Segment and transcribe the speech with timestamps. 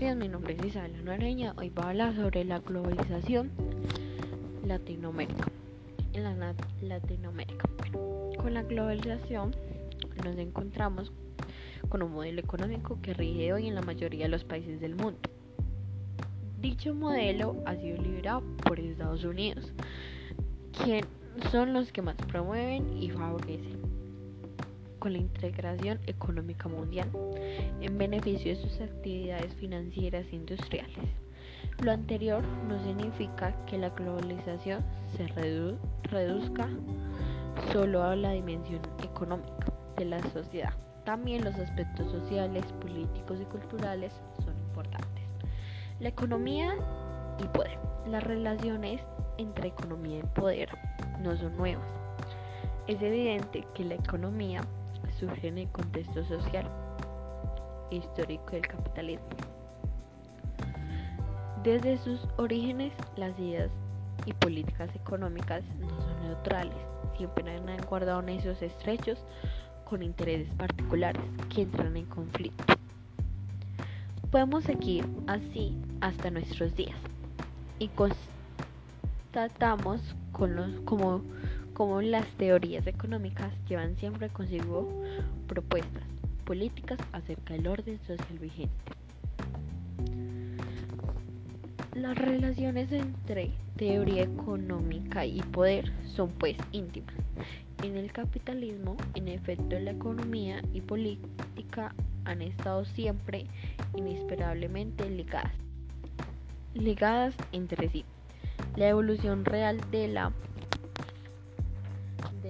[0.00, 1.52] días, mi nombre es Isabela Noreña.
[1.58, 3.50] Hoy voy a hablar sobre la globalización
[4.64, 5.44] Latinoamérica.
[6.14, 7.68] En la Latinoamérica.
[8.38, 9.54] Con la globalización
[10.24, 11.12] nos encontramos
[11.90, 15.20] con un modelo económico que rige hoy en la mayoría de los países del mundo.
[16.62, 19.70] Dicho modelo ha sido liderado por Estados Unidos,
[20.82, 21.04] quien
[21.52, 23.82] son los que más promueven y favorecen
[25.00, 27.08] con la integración económica mundial
[27.80, 31.08] en beneficio de sus actividades financieras e industriales.
[31.82, 34.84] Lo anterior no significa que la globalización
[35.16, 36.68] se reduzca
[37.72, 40.74] solo a la dimensión económica de la sociedad.
[41.04, 44.12] También los aspectos sociales, políticos y culturales
[44.44, 45.24] son importantes.
[45.98, 46.74] La economía
[47.42, 47.78] y poder.
[48.06, 49.00] Las relaciones
[49.38, 50.68] entre economía y poder
[51.20, 51.88] no son nuevas.
[52.86, 54.62] Es evidente que la economía
[55.18, 56.70] surge en el contexto social
[57.90, 59.26] histórico del capitalismo.
[61.62, 63.70] Desde sus orígenes, las ideas
[64.24, 66.76] y políticas económicas no son neutrales,
[67.16, 69.18] siempre han guardado esos estrechos
[69.84, 72.64] con intereses particulares que entran en conflicto.
[74.30, 76.96] Podemos seguir así hasta nuestros días
[77.78, 77.88] y
[79.32, 80.00] constatamos
[80.32, 81.22] con los, como
[81.80, 84.86] como las teorías económicas llevan siempre consigo
[85.46, 86.02] propuestas
[86.44, 88.92] políticas acerca del orden social vigente.
[91.94, 97.14] Las relaciones entre teoría económica y poder son pues íntimas.
[97.82, 101.94] En el capitalismo, en efecto, la economía y política
[102.26, 103.46] han estado siempre
[103.96, 105.54] inesperablemente ligadas,
[106.74, 108.04] ligadas entre sí.
[108.76, 110.30] La evolución real de la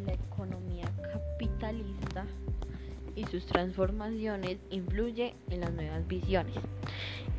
[0.00, 2.26] la economía capitalista
[3.16, 6.56] y sus transformaciones influye en las nuevas visiones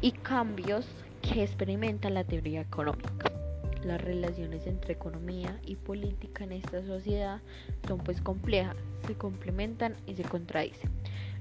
[0.01, 0.87] y cambios
[1.21, 3.31] que experimenta la teoría económica.
[3.83, 7.41] Las relaciones entre economía y política en esta sociedad
[7.87, 10.89] son pues complejas, se complementan y se contradicen.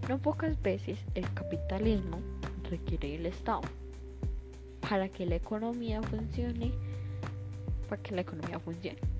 [0.09, 2.19] No pocas veces el capitalismo
[2.71, 3.63] requiere el Estado
[4.89, 6.73] para que la economía funcione,
[7.89, 9.14] para que la economía funcione.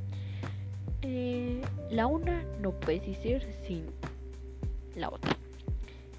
[1.07, 1.61] Eh,
[1.91, 3.85] la una no puede existir sin
[4.97, 5.37] la otra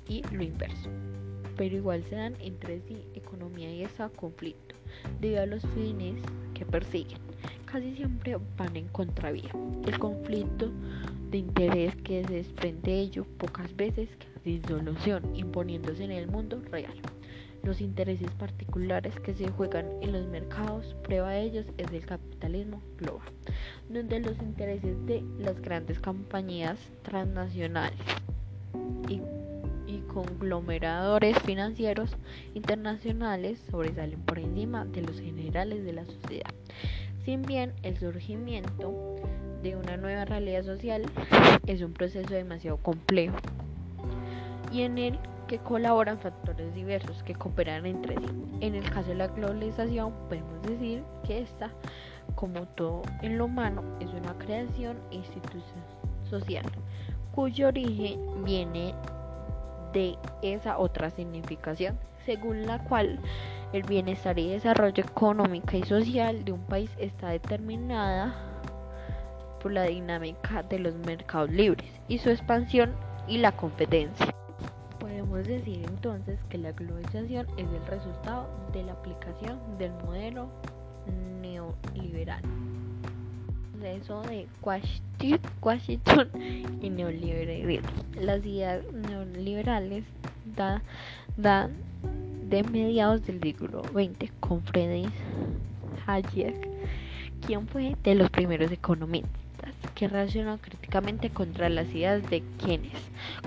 [0.07, 0.89] y lo inverso.
[1.57, 4.75] Pero igual se dan entre sí economía y ese conflicto
[5.19, 6.21] debido a los fines
[6.53, 7.17] que persiguen.
[7.65, 9.49] Casi siempre van en contravía.
[9.87, 10.69] El conflicto
[11.31, 14.07] de interés que se desprende de ello pocas veces
[14.43, 16.93] sin solución, imponiéndose en el mundo real.
[17.63, 22.81] Los intereses particulares que se juegan en los mercados, prueba de ellos es el capitalismo
[22.97, 23.27] global,
[23.89, 27.99] donde los intereses de las grandes compañías transnacionales
[29.07, 29.21] y,
[30.13, 32.15] conglomeradores financieros
[32.53, 36.49] internacionales sobresalen por encima de los generales de la sociedad.
[37.25, 39.17] Sin bien el surgimiento
[39.61, 41.03] de una nueva realidad social
[41.67, 43.35] es un proceso demasiado complejo
[44.71, 48.25] y en él que colaboran factores diversos que cooperan entre sí.
[48.61, 51.71] En el caso de la globalización podemos decir que esta,
[52.35, 55.83] como todo en lo humano, es una creación e institución
[56.29, 56.65] social
[57.35, 58.95] cuyo origen viene
[59.91, 63.19] de esa otra significación, según la cual
[63.73, 68.33] el bienestar y desarrollo económico y social de un país está determinada
[69.61, 72.93] por la dinámica de los mercados libres y su expansión
[73.27, 74.33] y la competencia.
[74.99, 80.49] Podemos decir entonces que la globalización es el resultado de la aplicación del modelo
[81.41, 82.41] neoliberal.
[83.83, 84.47] Eso de
[85.61, 86.29] Washington
[86.81, 87.87] y neoliberalismo.
[88.19, 90.03] Las ideas neoliberales
[91.37, 91.73] dan
[92.49, 95.11] de mediados del siglo XX con Friedrich
[96.07, 96.67] Hayek,
[97.45, 99.44] quien fue de los primeros economistas
[99.95, 102.91] que reaccionó críticamente contra las ideas de quienes,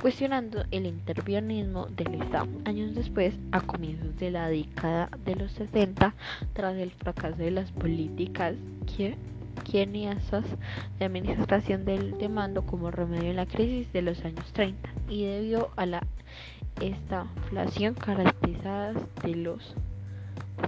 [0.00, 2.48] cuestionando el intervencionismo del Estado.
[2.64, 6.14] Años después, a comienzos de la década de los 60,
[6.54, 8.54] tras el fracaso de las políticas
[9.70, 10.44] keynesianas
[10.98, 15.70] de administración del demando como remedio a la crisis de los años 30 y debido
[15.76, 16.02] a la
[16.80, 19.74] estaflación caracterizada de los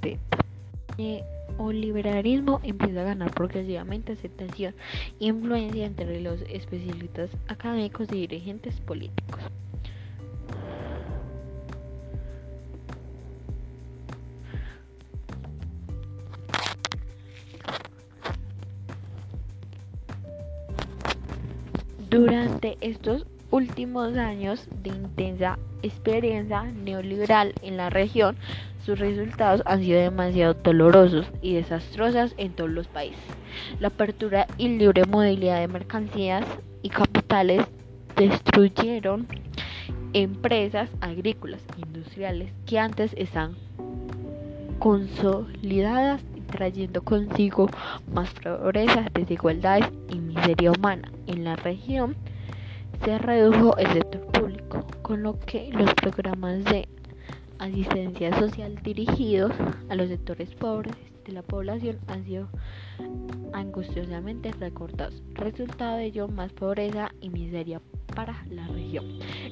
[0.02, 4.74] 70 liberalismo empieza a ganar progresivamente aceptación
[5.20, 9.40] e influencia entre los especialistas académicos y dirigentes políticos.
[22.08, 28.36] Durante estos últimos años de intensa experiencia neoliberal en la región,
[28.84, 33.22] sus resultados han sido demasiado dolorosos y desastrosos en todos los países.
[33.78, 36.46] La apertura y libre movilidad de mercancías
[36.82, 37.66] y capitales
[38.16, 39.26] destruyeron
[40.12, 43.54] empresas agrícolas e industriales que antes estaban
[44.78, 47.70] consolidadas trayendo consigo
[48.12, 51.10] más pobreza, desigualdades y miseria humana.
[51.26, 52.16] En la región
[53.04, 56.88] se redujo el sector público, con lo que los programas de
[57.58, 59.52] asistencia social dirigidos
[59.88, 60.94] a los sectores pobres
[61.24, 62.48] de la población han sido
[63.52, 65.22] angustiosamente recortados.
[65.34, 67.80] Resultado de ello, más pobreza y miseria
[68.14, 69.04] para la región.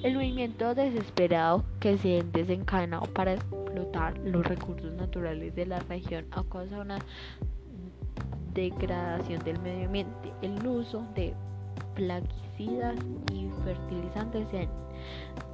[0.02, 6.42] El movimiento desesperado que se desencadenó para explotar los recursos naturales de la región a
[6.44, 6.98] causa de una
[8.52, 11.34] degradación del medio ambiente, el uso de
[11.98, 12.96] plaguicidas
[13.32, 14.68] y fertilizantes se han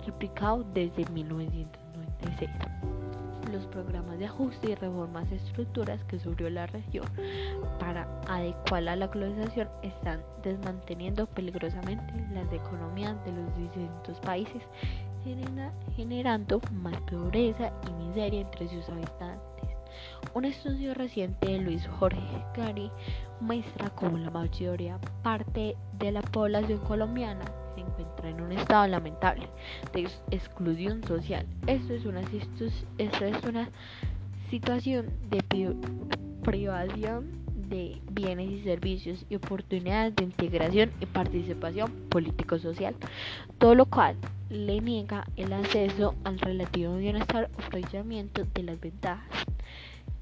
[0.02, 2.50] triplicado desde 1996
[3.50, 7.06] los programas de ajuste y reformas estructuras que sufrió la región
[7.78, 14.62] para adecuarla a la globalización están desmanteniendo peligrosamente las economías de los distintos países,
[15.96, 19.70] generando más pobreza y miseria entre sus habitantes.
[20.34, 22.90] Un estudio reciente de Luis Jorge Gary
[23.40, 27.44] muestra cómo la mayoría parte de la población colombiana
[27.74, 29.48] se encuentra en un estado lamentable
[29.92, 31.46] de exclusión social.
[31.66, 33.68] Esto es una, esto es una
[34.50, 35.42] situación de
[36.42, 42.94] privación de bienes y servicios y oportunidades de integración y participación político-social,
[43.58, 44.16] todo lo cual
[44.50, 49.44] le niega el acceso al relativo bienestar o aprovechamiento de las ventajas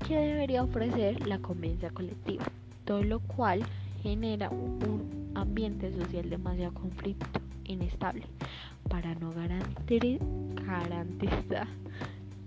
[0.06, 2.44] que debería ofrecer la convivencia colectiva,
[2.84, 3.62] todo lo cual
[4.02, 8.24] genera un ambiente social demasiado conflicto inestable
[8.88, 10.18] para no garantizar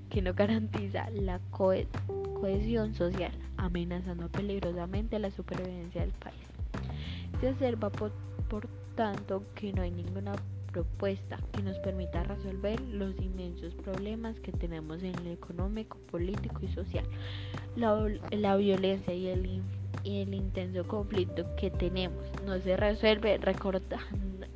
[0.09, 6.39] que no garantiza la cohesión social, amenazando peligrosamente la supervivencia del país.
[7.41, 8.11] Se observa por,
[8.49, 10.33] por tanto que no hay ninguna
[10.71, 16.67] propuesta que nos permita resolver los inmensos problemas que tenemos en el económico, político y
[16.67, 17.05] social.
[17.75, 19.61] La, la violencia y el,
[20.05, 23.37] y el intenso conflicto que tenemos no se resuelve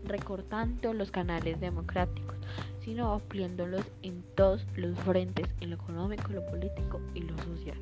[0.05, 2.37] recortando, los canales democráticos,
[2.79, 7.79] sino ampliándolos en todos los frentes, en lo económico, lo político y lo social.